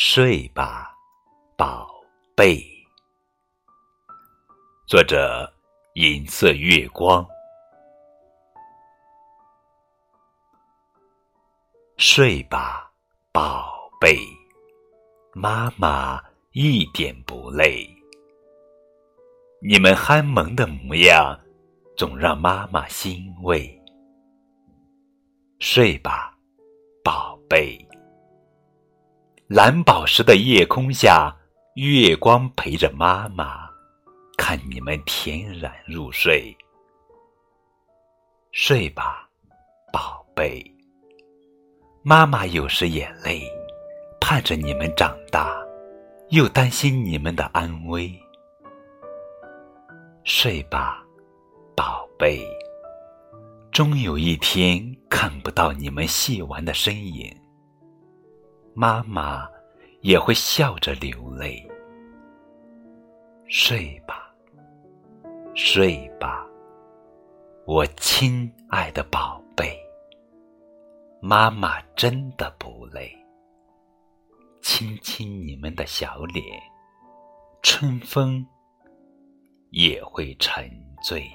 [0.00, 0.96] 睡吧，
[1.56, 1.90] 宝
[2.36, 2.64] 贝。
[4.86, 5.52] 作者：
[5.94, 7.26] 银色月光。
[11.96, 12.88] 睡吧，
[13.32, 14.16] 宝贝，
[15.34, 16.22] 妈妈
[16.52, 17.84] 一点不累。
[19.60, 21.36] 你们憨萌的模样，
[21.96, 23.68] 总让妈妈欣慰。
[25.58, 26.38] 睡吧，
[27.02, 27.87] 宝贝。
[29.48, 31.34] 蓝宝石的夜空下，
[31.76, 33.66] 月光陪着妈妈，
[34.36, 36.54] 看你们恬然入睡。
[38.52, 39.26] 睡吧，
[39.90, 40.62] 宝贝。
[42.02, 43.42] 妈妈有时眼泪，
[44.20, 45.56] 盼着你们长大，
[46.28, 48.14] 又担心你们的安危。
[50.24, 51.02] 睡吧，
[51.74, 52.46] 宝贝。
[53.72, 57.34] 终有一天看不到你们戏玩的身影，
[58.80, 59.50] 妈妈
[60.02, 61.68] 也会笑着流泪。
[63.48, 64.32] 睡吧，
[65.52, 66.46] 睡吧，
[67.66, 69.76] 我亲爱的宝贝，
[71.20, 73.12] 妈妈真的不累。
[74.62, 76.44] 亲亲你们的小脸，
[77.64, 78.46] 春风
[79.70, 80.70] 也会沉
[81.02, 81.28] 醉。